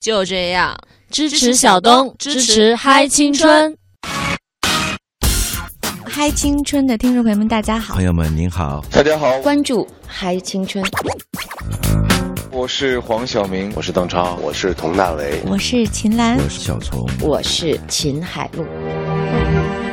[0.00, 0.74] 就这样，
[1.10, 3.76] 支持小东，支持嗨青春。
[6.06, 7.96] 嗨青春的听众朋友们，大家好！
[7.96, 9.38] 朋友们您好，大家好！
[9.40, 10.82] 关注嗨青春。
[12.50, 18.64] 我是黄晓明，我是邓超，我是佟大为，我是秦岚，我是小虫，我是秦海璐。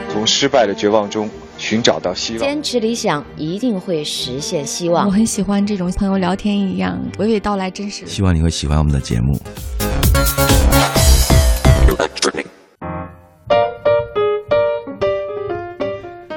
[0.09, 5.05] 从失败的绝望中寻找到希望，坚持理想，一定会实现希望。
[5.07, 8.05] 我很喜欢这种朋友聊天一样娓娓道来，真实。
[8.05, 9.39] 希望你会喜欢我们的节目。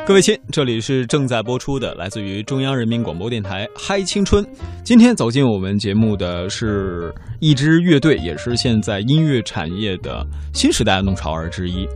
[0.07, 4.43] 各位亲，这里是正在播出的，来自于中央人民广播电台《嗨青春》。
[4.83, 11.87] 今天走进我们节目的是一支乐队，也是现在音乐产业的新时代弄潮儿之一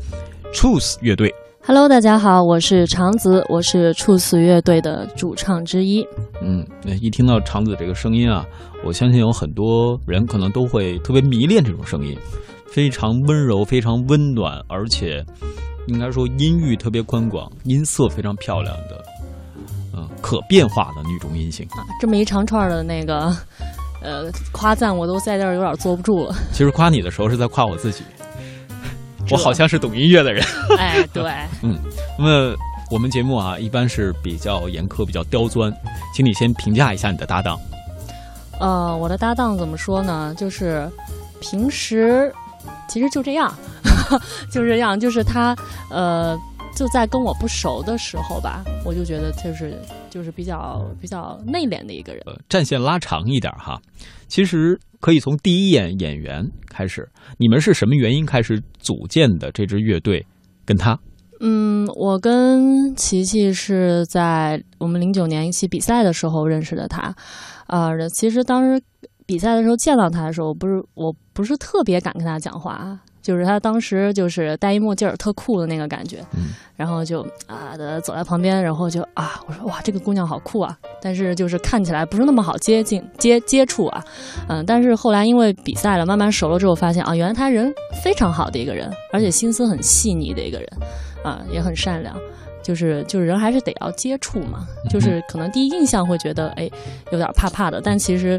[0.52, 1.34] ，Truth 乐队。
[1.66, 6.06] Hello，大家好，我是长子，我是 Truth 乐队的主唱之一。
[6.42, 6.62] 嗯，
[7.00, 8.44] 一听到长子这个声音啊，
[8.84, 12.18] 我相信有很多人可能都会特别迷恋这种声音，
[12.66, 15.24] 非常温柔，非常温暖，而且。
[15.86, 19.04] 应该说音域特别宽广，音色非常漂亮的，
[19.94, 21.84] 嗯，可变化的女中音型啊。
[22.00, 23.34] 这么一长串的那个，
[24.02, 26.34] 呃，夸赞我都在这儿有点坐不住了。
[26.52, 28.02] 其实夸你的时候是在夸我自己，
[29.30, 30.44] 我好像是懂音乐的人。
[30.78, 31.22] 哎，对，
[31.62, 31.78] 嗯。
[32.18, 32.56] 那么
[32.90, 35.74] 我们节目啊，一般是比较严苛、比较刁钻，
[36.14, 37.58] 请你先评价一下你的搭档。
[38.60, 40.34] 呃，我的搭档怎么说呢？
[40.36, 40.88] 就是
[41.40, 42.32] 平时
[42.88, 43.52] 其实就这样。
[44.50, 45.56] 就这样，就是他，
[45.90, 46.38] 呃，
[46.76, 49.80] 就在跟我不熟的时候吧，我就觉得就是
[50.10, 52.22] 就是比较比较内敛的一个人。
[52.26, 53.80] 呃，战线拉长一点哈，
[54.28, 57.06] 其实可以从第一眼演员开始。
[57.36, 60.24] 你们是什么原因开始组建的这支乐队？
[60.64, 60.98] 跟他？
[61.40, 67.14] 嗯，我跟琪琪是在我们零九年一起比赛的时候认识的他。
[67.66, 68.82] 啊，其实当时
[69.26, 72.98] 比赛的时候见到他的时候，不是我不是特别敢跟他讲话。
[73.24, 76.22] 就是他当时就是戴一墨镜儿特酷的那个感觉，
[76.76, 84.04] 然后就啊的走在旁边，然后就啊我说哇这个姑娘好酷啊，但是就是看起来不是那么好接近接接触啊，
[84.48, 90.68] 嗯，但是后来因为比赛了，慢慢熟了之后发现啊原来他人非常好的一个人，而且心思很细腻的一个人，
[91.24, 92.14] 啊也很善良，
[92.62, 96.70] 就是就是人还是得要接触嘛，就是可能第一印象会觉得哎
[97.10, 98.38] 有点怕怕的，但其实。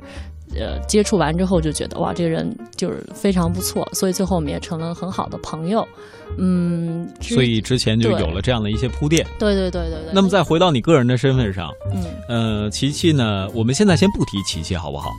[0.54, 5.86] 呃，接触完之后就觉得哇，这个人就是非常不错，所以最后我们也成了很好的朋友。
[6.38, 9.26] 嗯，所以之前就有了这样的一些铺垫。
[9.40, 10.12] 对对对对对。
[10.14, 12.04] 那么再回到你个人的身份上，嗯，
[12.64, 15.10] 呃，琪琪呢，我们现在先不提琪琪好不好？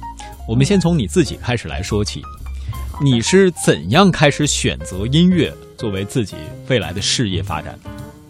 [0.48, 2.22] 我们先从你自己开始来说起。
[2.98, 6.34] 你是怎样开始选择音乐作为自己
[6.68, 7.78] 未来的事业发展？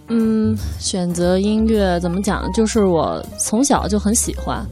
[0.08, 2.50] 嗯，选择音乐怎么讲？
[2.52, 4.66] 就是我从小就很喜欢。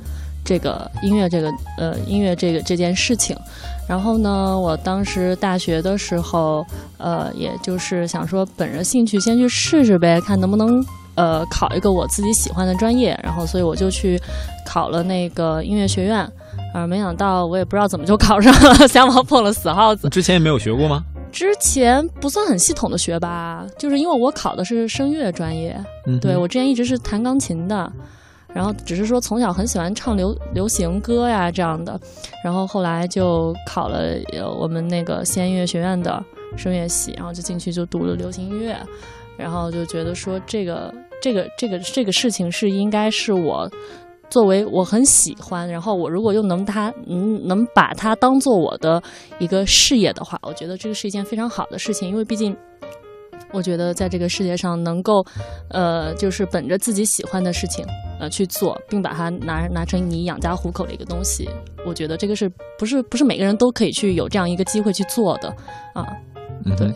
[0.44, 3.34] 这个音乐，这个呃，音乐这个这件事情，
[3.88, 6.65] 然后呢，我当时大学的时候，
[6.99, 10.84] 呃，也就是想说，本着兴趣先去试试呗，看能不能
[11.15, 14.21] 呃考一个我自己喜欢的专业，然后所以我就去
[14.66, 16.31] 考了那个音乐学院，
[16.75, 20.09] 啊，没想到我也不知道怎么就考上了，瞎猫碰了死耗子。
[20.11, 21.03] 之前也没有学过吗？
[21.32, 25.76] 之前不算很系统的学吧，就是因为我考的是声乐专业，
[26.06, 27.91] 嗯对我之前一直是弹钢琴的。
[28.54, 31.98] 然后只是说从小很喜欢唱流流行歌呀这样的，
[32.44, 34.15] 然后后来就考了
[34.59, 36.25] 我们那个西安音乐学院的
[36.56, 38.78] 声乐系，然后就进去就读了流行音乐，
[39.37, 43.69] 然后就觉得说这个这个这个这个事情是应该是我
[44.31, 49.03] 作为我很喜欢，然后我如果又能他嗯能把它当做我的
[49.41, 52.56] 一个事业的话，我觉得这个是一件非常好的事情，因为毕竟。
[53.54, 55.25] 我觉得在这个世界上能够，
[55.69, 57.87] 呃，就是本着自己喜欢的事情，
[58.19, 61.48] 呃，去做，并把它拿拿成你养家糊口的一个东西，
[61.87, 65.48] 我觉得这个是不是不是每个人都可以去有这样一个机会去做的
[65.94, 66.04] 啊？
[66.66, 66.93] 嗯对。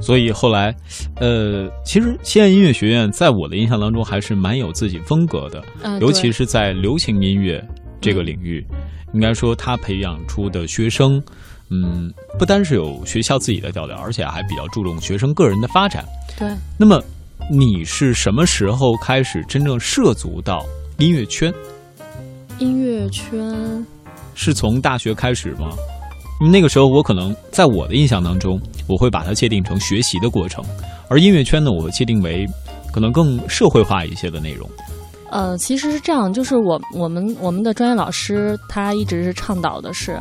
[0.00, 0.74] 所以后来，
[1.20, 5.62] 呃，其实西安音乐学院在我的印象当中还是蛮有自己风格的，
[6.00, 7.62] 尤其是在流行音乐
[8.00, 8.66] 这个领域，
[9.12, 11.22] 应该说他培养出的学生。
[11.70, 16.04] 嗯，不单是有学校自己的调调，而且还比较注重学生个人的发展。
[16.36, 16.48] 对。
[16.76, 17.00] 那么，
[17.48, 20.66] 你是什么时候开始真正涉足到
[20.98, 21.52] 音乐圈？
[22.58, 23.86] 音乐圈
[24.34, 25.70] 是从大学开始吗？
[26.50, 30.64] 那个时候，我可能在我的印象当中，我会把它界定成学习的过程，
[31.08, 32.46] 而音乐圈呢，我会界定为
[32.92, 34.68] 可能更社会化一些的内容。
[35.30, 40.20] 呃，其实是这样，就是我我们我们的专业老师他一直是倡导的是。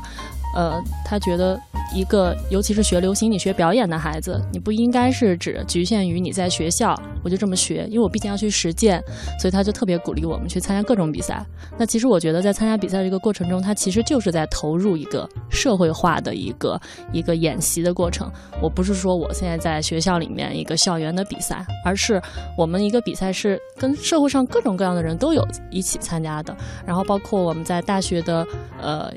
[0.56, 1.60] 呃，他觉得
[1.94, 9.00] 一个，尤其是学流行、你学表演的孩子，你不应该是只局限于你在学校，我就这么学，因为我毕竟要去实践，
[9.40, 11.46] 所以他就特别鼓励我们去参加各种比赛。
[11.78, 16.82] 那其实我觉得，在参加比赛这个过程中，他其实就是在投入一个社会化的一个
[17.12, 18.32] 一个演习的过程。
[18.62, 22.22] 我不是说我现在在学校里面一个校园的比赛，而是
[22.58, 26.56] 我们一个比赛是跟社会上各种各样的人都有一起参加的，
[26.86, 28.46] 然后包括我们在大学的
[28.82, 29.14] 呃。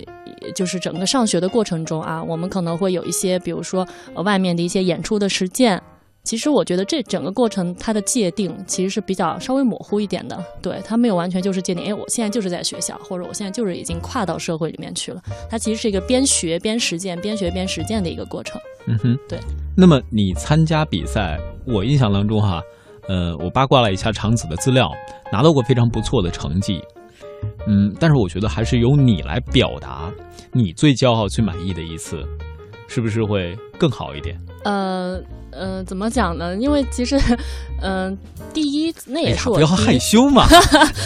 [0.55, 5.81] 就是整个上学的过程中啊，我们可能会有一些，比如说呃外面的一些演出的实践。
[6.25, 11.85] 其实我觉得这整个过程它的界定其实是比较稍微模糊一点的，对它没有完全就是界定。
[11.85, 15.21] 哎，我现在就是在学校，或者我现在就是已经跨到社会里面去了。
[15.51, 18.61] 它其实是一个边学边实践、边学边实践的一个过程。
[18.87, 19.41] 嗯哼，对。
[19.77, 22.63] 那么你参加比赛，我印象当中哈，
[23.09, 24.93] 呃，我八卦了一下长子的资料，
[25.33, 26.81] 拿到过非常不错的成绩。
[27.67, 30.11] 嗯，但是我觉得还是由你来表达
[30.53, 32.25] 你最骄傲、最满意的一次，
[32.89, 34.39] 是不是会更好一点？
[34.65, 35.19] 呃
[35.51, 36.57] 呃，怎么讲呢？
[36.57, 37.19] 因为其实，
[37.83, 38.17] 嗯，
[38.55, 40.47] 第一那也是我不要害羞嘛，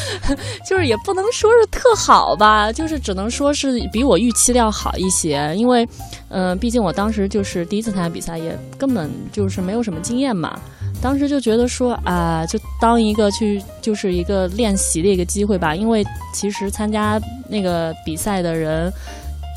[0.69, 5.53] 就是也不能说是特好吧，就是只能说是比我预期的要好一些。
[5.57, 5.89] 因为，
[6.29, 10.59] 嗯，毕竟我当时就是第一次参加比赛，也根本就是没有什么经验嘛。
[11.01, 18.93] 当时就觉得说啊，就当一个去就是一个练习的一个机会吧，因为其实参加那个比赛的人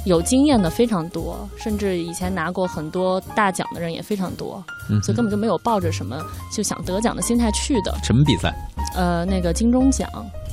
[0.06, 4.64] 有经验的非常多，甚至以前拿过很多大奖的人也非常多，
[5.02, 6.22] 所以根本就没有抱着什么
[6.52, 7.98] 就想得奖的心态去的。
[8.04, 8.54] 什么比赛？
[8.96, 10.08] 呃，那个金钟奖，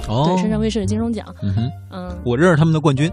[0.07, 1.27] 对，深圳卫视的金钟奖。
[1.43, 3.11] 嗯哼，嗯，我认识他们的冠军。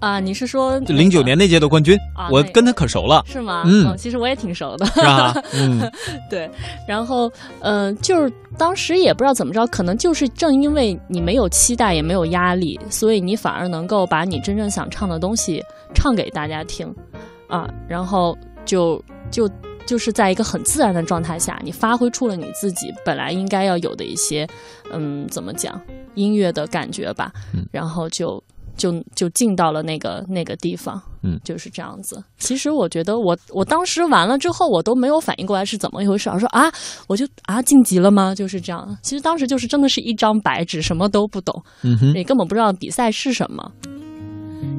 [0.00, 1.98] 啊，你是说零九年那届的冠军？
[2.30, 3.64] 我跟他可熟了，是吗？
[3.66, 5.34] 嗯，其实我也挺熟的，是吧？
[5.52, 5.80] 嗯，
[6.30, 6.50] 对。
[6.88, 7.30] 然后，
[7.60, 15.62] 嗯，就是当时也不知道怎么着，可能就是正因为你没有期待，也没有压力，所以你反而能够把你真正想唱的东西
[15.94, 16.92] 唱给大家听，
[17.46, 19.48] 啊，然后就就
[19.84, 24.48] 就是在一个很自然的状态下，你发挥出了你自己本来应该要有的一些，
[24.92, 25.78] 嗯，怎么讲
[26.14, 27.30] 音乐的感觉吧，
[27.70, 28.42] 然后就。
[28.80, 32.22] 就就进到了那个那个地方，嗯，就是这样子。
[32.38, 36.30] 其实我觉得，我我当时完了之后，我都没有反应过来是怎么一回事。
[36.30, 36.72] 我说啊，
[37.06, 38.34] 我就啊晋级了吗？
[38.34, 38.96] 就是这样。
[39.02, 43.70] 其实当时就是真的是一张白纸，什么都不懂，嗯哼，也根本不知道比赛是什么。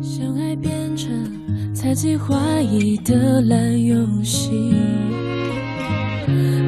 [0.02, 1.10] 相爱变成
[1.76, 4.50] 猜忌怀疑的烂游戏，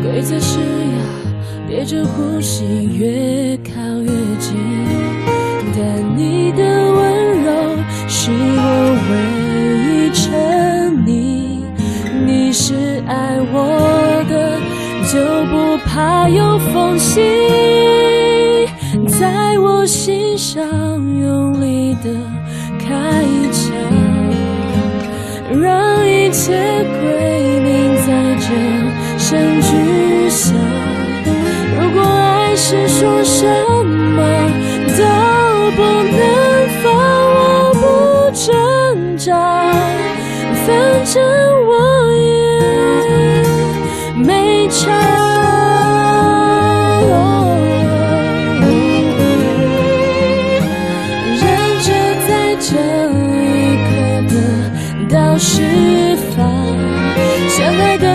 [0.03, 4.55] 规则是要憋着呼吸，越靠越近，
[5.75, 7.51] 但你的温柔。
[8.07, 8.61] 是我
[9.09, 9.11] 唯
[9.89, 10.31] 一沉
[11.05, 11.07] 溺，
[12.25, 13.55] 你是爱我
[14.29, 14.59] 的，
[15.11, 15.13] 就
[15.51, 17.21] 不怕有缝隙，
[19.07, 22.09] 在我心上用力的
[22.79, 23.73] 开一枪，
[25.59, 26.51] 让一切
[27.01, 28.07] 归零，在
[28.39, 28.45] 这
[29.17, 30.55] 声巨响。
[31.79, 33.45] 如果爱是说什
[35.75, 36.19] 不能
[36.81, 36.85] 放。
[37.35, 37.83] 我不
[38.35, 38.45] 挣
[39.17, 39.31] 扎，
[40.65, 40.67] 反
[41.05, 41.13] 正
[41.67, 41.71] 我
[42.15, 42.23] 也
[44.17, 44.81] 没差。
[51.39, 51.41] 忍
[51.81, 51.87] 着
[52.27, 52.29] 在
[52.59, 52.69] 这
[53.09, 53.51] 一
[53.87, 53.91] 刻
[54.29, 54.33] 得
[55.09, 55.51] 到释
[56.35, 56.41] 放，
[57.49, 58.07] 相爱的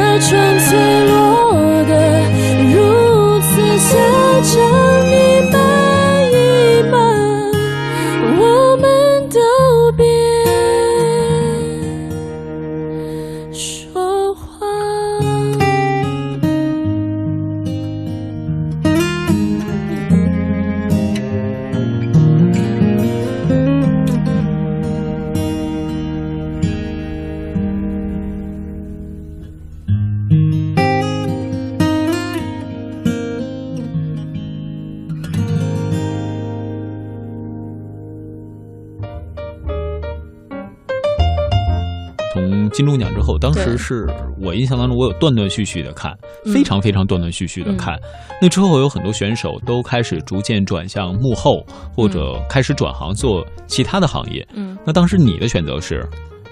[42.79, 44.07] 金钟奖之后，当时是
[44.41, 46.17] 我印象当中，我有断断续续的看，
[46.55, 47.99] 非常非常断断续续的看。
[48.41, 54.47] 那之后有很多选手都开始逐渐转向幕后，或者开始转行做其他的行业。
[54.55, 56.09] 嗯，那当时你的选择是？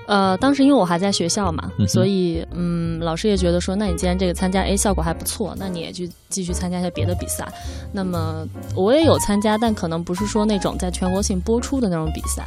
[0.08, 7.46] 呃，当时因为我还在学校嘛，所以嗯，老师也觉得说，那你既然这个参加，A，效果还不错，那你也去继续参加一下别的比赛。
[7.92, 12.44] 那么我也有参加，但可能不是说那种在全国性播出的那种比赛。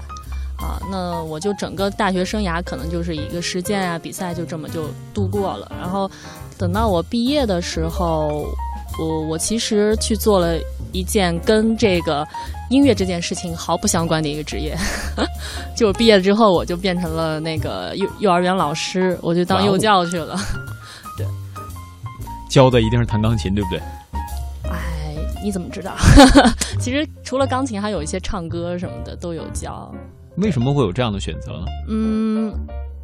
[0.61, 5.71] 啊，那我就整个大学生涯可能就是一个实践啊，比赛就这么就度过了。
[5.79, 6.09] 然后
[6.57, 8.45] 等到我毕业的时候，
[8.99, 10.59] 我我其实去做了
[10.91, 12.27] 一件跟这个
[12.69, 14.75] 音乐这件事情毫不相关的一个职业，
[15.77, 20.37] 就是毕业之后我就变成了那个幼幼儿园老师，我就当幼教去了。
[21.17, 21.25] 对，
[22.49, 23.79] 教的一定是弹钢琴，对不对？
[24.69, 25.95] 哎，你怎么知道？
[26.81, 29.89] 其实除了钢琴，还有一些唱歌什么的都有教。
[30.37, 31.65] 为什么会有这样的选择呢？
[31.89, 32.53] 嗯，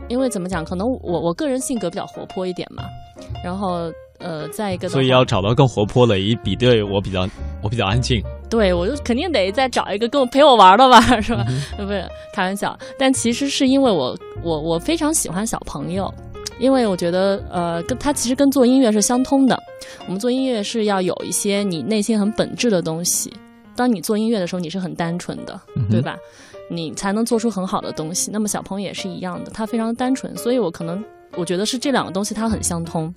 [0.07, 2.83] 因为怎么讲，可能我我个人性格比较活泼一点嘛，
[3.43, 3.91] 然后。
[4.17, 7.27] 呃，再一个，所以要找到更活泼的，以比对我比较，
[7.61, 8.23] 我比较安静。
[8.49, 11.45] 对，我就肯定得再找一个跟我陪我玩的吧， 是吧？
[11.75, 12.01] 不是
[12.33, 16.11] 开玩笑，但其实是因为我，我我非常喜欢小朋友，
[16.59, 19.61] 因为我觉得，呃，跟他其实跟做音乐是相通的。
[20.05, 23.31] 我们做音乐是要有一些你内心很本质的东西。
[23.75, 26.17] 当你做音乐的时候，你是很单纯的，对吧？
[26.69, 28.31] 你才能做出很好的东西。
[28.31, 31.03] 那么小朋友也是一样的，他非常单纯，所以我可能
[31.35, 33.13] 我觉得是这两个东西它很相通。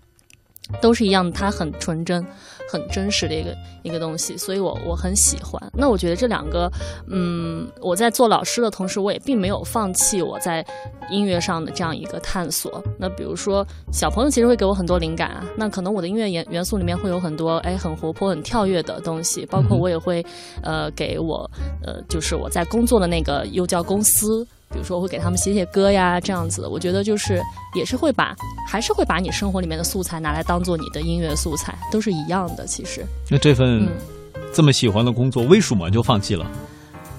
[0.80, 2.24] 都是一样的，它很纯真、
[2.70, 5.60] 很真实的一个一个东西，所以我我很喜欢。
[5.72, 6.70] 那我觉得这两个，
[7.08, 10.64] 嗯，我在做老师的同时，我也并没有放弃我在
[11.10, 12.82] 音乐上的这样一个探索。
[12.98, 20.24] 那比如说，小朋友其实会给我很多灵感啊，那可能我的音乐元元素里面会有很多哎很活泼、很跳跃的东西，包括我也会
[20.62, 21.50] 呃给我
[21.82, 24.46] 呃就是我在工作的那个幼教公司。
[24.70, 26.66] 比如说，我会给他们写写歌呀，这样子。
[26.66, 27.42] 我觉得就是
[27.74, 28.36] 也是会把，
[28.68, 32.66] 还是会把你生活里面的素材拿来当做你的音乐素材，都是一样的。
[32.66, 33.88] 其实，那这份
[34.52, 36.46] 这么喜欢的工作，为什么就放弃了？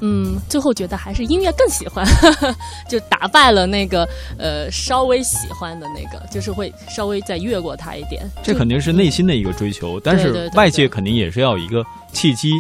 [0.01, 2.05] 嗯，最后觉得还是音乐更喜欢，
[2.87, 8.25] 就打败了那个呃稍微喜欢的那个，就是会稍微再越过它一点。
[8.41, 12.51] 这肯定是内心的一个追求，但是外界肯定也是要有一个契机。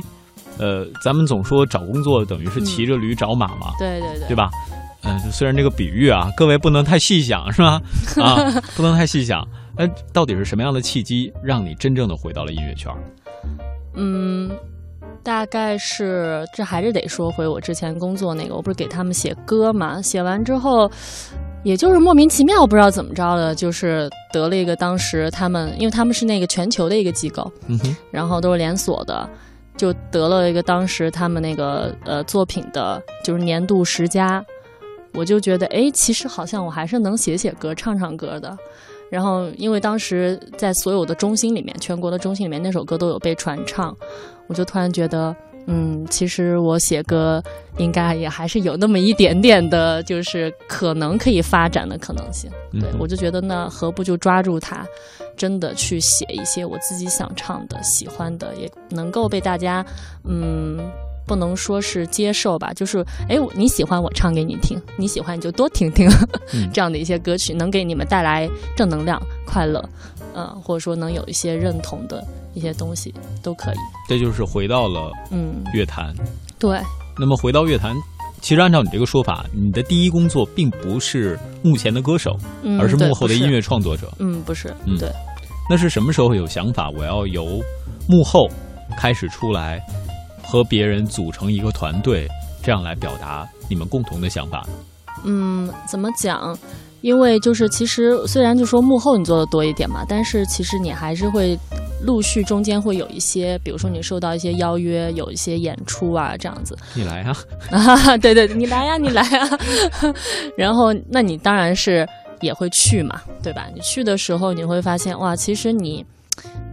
[0.57, 4.49] 呃，咱们总说找工作等于是骑着驴找马嘛，对对对，对吧？
[5.03, 7.81] 嗯，虽然这个比喻啊，各位不能太细想，是吧？
[8.21, 9.47] 啊，不能太细想。
[9.77, 12.91] 那到底是什么样的契机让你真正的回到了音乐圈？
[13.95, 14.51] 嗯，
[15.23, 20.01] 大概是这还是得说回我之前工作那个，我不是给他们写歌嘛？
[20.01, 20.91] 写完之后，
[21.63, 27.49] 也就是莫名其妙，不知道怎么着的，就是得了一个当时他们，因为他们是那个全球的一个机构，
[28.11, 29.29] 然后都是连锁的，
[29.77, 34.43] 就得了一个当时他们那个呃作品的，就是年度十佳。
[35.13, 38.57] 我就觉得，哎，其实好像我还是能写写歌、唱唱歌的。
[39.09, 43.95] 然后，因为当时在所有的中心里面，全国的中心里面，那首歌都有被传唱，
[44.45, 45.35] 我就突然觉得，
[45.65, 47.41] 嗯，其实我写歌
[47.79, 52.51] 应该也还是有那么一点点的，就是可能可以发展的可能性。
[52.71, 54.85] 对我就觉得，那何不就抓住它，
[55.35, 59.83] 真的去写一些我自己想唱的、喜欢的，也能够被大家，
[60.23, 60.79] 嗯。
[61.29, 66.09] 不能说是接受吧，就是哎，你喜欢我唱给你听，你喜欢你就多听听，
[66.73, 69.87] 这样的一些歌曲能给你们带来正能量、快乐，
[70.33, 73.75] 嗯，或者说能有一些认同的一些东西都可以。
[74.07, 76.11] 这就是回到了嗯乐坛，
[76.57, 76.79] 对。
[77.19, 77.95] 那么回到乐坛，
[78.41, 82.35] 其实按照你这个说法，你的第一工作并不是目前的歌手，
[82.79, 84.11] 而是幕后的音乐创作者。
[84.17, 85.11] 嗯，不是，嗯，对。
[85.69, 87.61] 那是什么时候有想法，我要由
[88.07, 88.47] 幕后
[88.97, 89.79] 开始出来？
[90.49, 92.27] 和别人组成一个团队，
[92.63, 94.67] 这样来表达你们共同的想法。
[95.23, 96.57] 嗯，怎么讲？
[97.01, 101.57] 因为就是其实虽然就说幕后你做的多一点嘛，但是其实你还是会
[102.03, 106.75] 陆续中间会有一些，比如说你受到一些邀约，有一些演出啊这样子。
[106.95, 107.37] 你来啊！
[107.69, 109.47] 啊，对对，你来呀，你来啊！
[110.57, 112.07] 然后那你当然是
[112.41, 113.67] 也会去嘛，对吧？
[113.75, 116.03] 你去的时候你会发现哇，其实你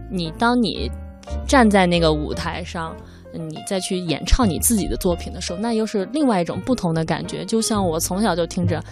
[0.09, 0.91] 你当你
[1.47, 2.95] 站在那个舞台上。
[3.33, 7.43] 你再去演唱你自己的作品的时候，那又是另外一种不同的感觉。
[7.45, 8.83] 就像我从小就听着，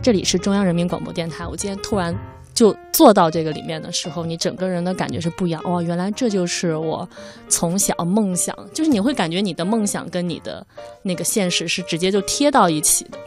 [0.00, 2.14] 这里是中央人民广播电台，我今天突然
[2.54, 5.62] 就坐到这个里面的时候，你整个人的感觉是不一样。
[5.64, 7.08] 哇，原来这就是我
[7.48, 10.66] 从小梦想，就是你会感觉你的梦想跟你的
[11.02, 13.18] 那个现实是直接就贴到一起的，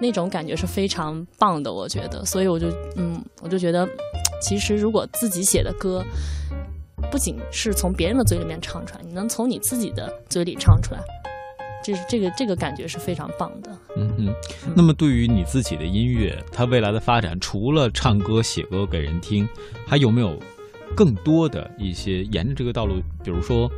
[0.00, 2.24] 那种感觉是非常棒的，我觉得。
[2.24, 3.88] 所以我就嗯，我就觉得，
[4.40, 6.04] 其实如果自己写的歌。
[7.10, 11.00] 不仅是从别人的嘴里面唱出来，你能从你自己的嘴里唱出来，
[11.82, 13.76] 就是这个这个感觉是非常棒的。
[13.96, 14.34] 嗯嗯。
[14.76, 19.48] 那么对于你自己的音乐，它未来的发展，除了唱歌、写歌给人听，
[19.86, 20.38] 还有没有
[20.96, 22.94] 更多的一些沿着这个道路？
[23.24, 23.68] 比如说，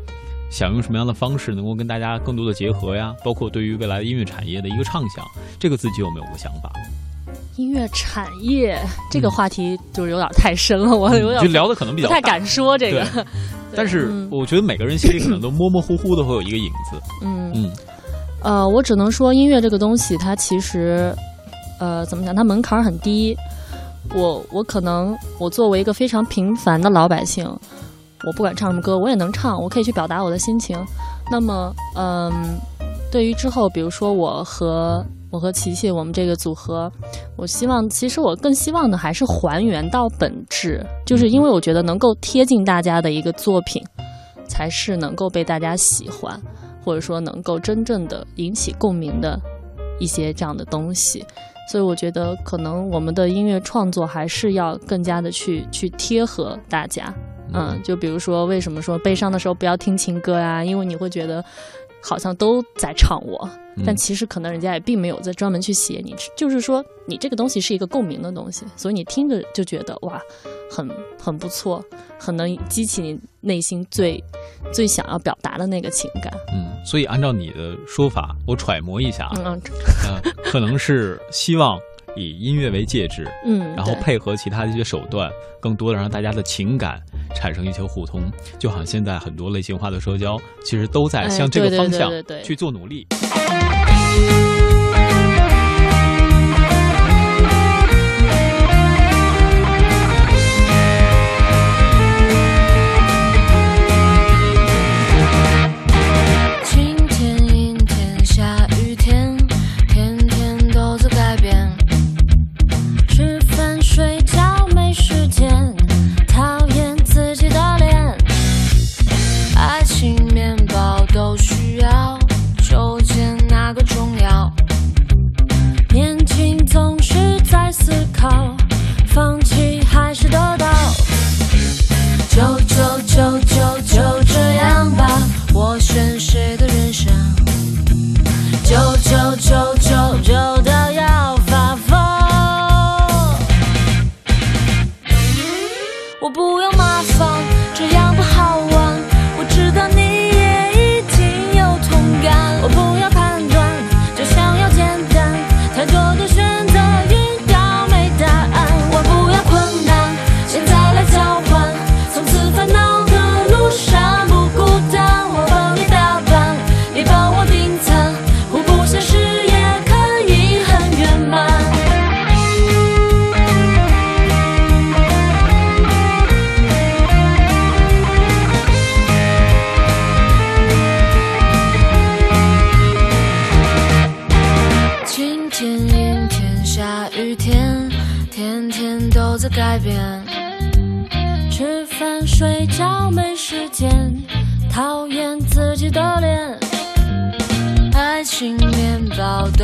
[0.51, 3.15] 想用什么样的方式能够跟大家更多的结合呀？
[3.25, 5.25] 包括对于未来的音乐产业的一个畅想，
[5.59, 6.71] 这个自己有没有个想法？
[7.57, 8.79] 音乐产业
[9.11, 13.27] 这个话题就是有点太深了，我有点就聊的可能比较不太敢说这个。
[13.75, 17.01] 但是我觉得每个人心里可能都模模糊糊的会有一个影子。
[17.23, 17.71] 嗯嗯，
[18.43, 21.15] 呃，我只能说音乐这个东西，它其实
[21.81, 23.37] 呃怎么讲，它门槛很低。
[24.15, 30.77] 我我可能我作为一个非常平凡的老百姓，我不管唱什么歌，我也能唱，我可以去表达我的心情。
[31.31, 32.31] 那么，嗯，
[33.11, 36.93] 对于之后，比如说我和我和琪琪我们这个组合，
[37.37, 43.83] 我希望，其实我更希望的还是还原到本质，就是因为我觉得能够贴近大家的一个作品，
[44.47, 46.39] 才是能够被大家喜欢，
[46.85, 49.41] 或者说能够真正的引起共鸣的
[49.99, 51.25] 一些这样的东西。
[51.71, 57.13] 所以我觉得，可能我们的音乐创作还是要更加的去去贴合大家。
[57.55, 60.63] 嗯，就比如说，为什么说悲伤的时候不要听情歌啊？
[60.63, 61.43] 因为你会觉得
[62.03, 63.49] 好像都在唱我，
[63.87, 66.15] 但其实可能人家也并没有在专门去写你。
[66.37, 70.21] 就是说，你这个东西是一个共鸣的东西，所以你听着就觉得哇，
[70.71, 71.83] 很很不错，
[72.19, 74.23] 很能激起你内心最
[74.73, 76.33] 最想要表达的那个情感。
[76.53, 79.61] 嗯，所以按照你的说法，我揣摩一下，嗯，
[80.45, 81.79] 可能是希望。
[82.17, 87.01] 以音乐为介质，嗯，然后配合其他的一些手段，更多的让大家的情感
[87.35, 88.21] 产生一些互通，
[88.59, 92.11] 就好像现在很多类型化的社交，其实都在向这个方向
[92.43, 93.07] 去做努力。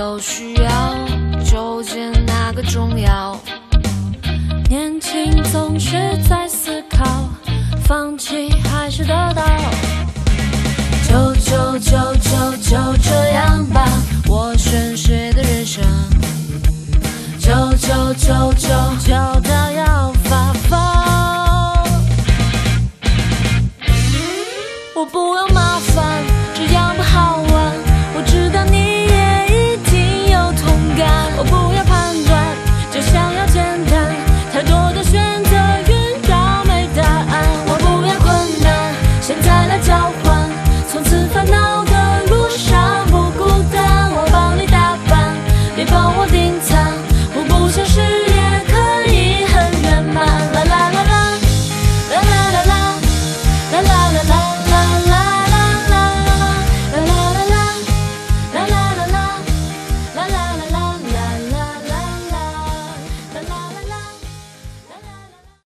[0.08, 0.94] 都需要
[1.44, 3.38] 究竟哪个重要。
[4.66, 7.04] 年轻总是在思考
[7.84, 9.42] 放弃还是得到。
[11.06, 13.84] 就就就就就这样吧
[14.26, 15.84] 我选谁的人生。
[17.38, 18.68] 就就就就
[19.06, 19.27] 就